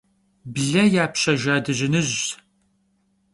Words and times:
Ble 0.53 0.83
yapşejja 0.95 1.55
dıjınıjş. 1.65 2.23